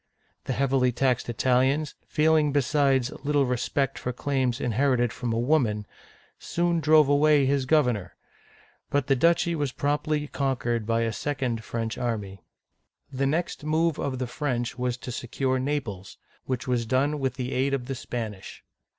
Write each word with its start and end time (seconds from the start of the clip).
The 0.45 0.53
heavily 0.53 0.91
taxed 0.91 1.27
Draining 1.27 1.35
by 1.35 1.37
Du 1.37 1.43
aemane. 1.43 1.43
Bayard 1.43 1.45
holding 1.45 1.73
the 1.77 1.83
Bridge. 1.83 1.93
Italians, 1.93 1.95
feeling 2.07 2.51
besides 2.51 3.23
little 3.23 3.45
respect 3.45 3.99
for 3.99 4.11
claims 4.11 4.59
inherited 4.59 5.13
from 5.13 5.31
a 5.31 5.37
woman, 5.37 5.85
soon 6.39 6.79
drove 6.79 7.07
away 7.07 7.45
his 7.45 7.67
governor; 7.67 8.15
but 8.89 9.05
the 9.05 9.15
duchy 9.15 9.53
was 9.53 9.71
promptly 9.71 10.25
conquered 10.25 10.87
by 10.87 11.01
a 11.01 11.13
second 11.13 11.63
French 11.63 11.99
army. 11.99 12.41
The 13.11 13.27
next 13.27 13.63
move 13.63 13.99
of 13.99 14.17
the 14.17 14.25
French 14.25 14.75
was 14.75 14.97
to 14.97 15.11
secure 15.11 15.59
Naples, 15.59 16.17
which 16.45 16.67
was 16.67 16.87
done 16.87 17.19
with 17.19 17.35
the 17.35 17.51
aid 17.51 17.75
of 17.75 17.85
the 17.85 17.93
Spanish. 17.93 18.63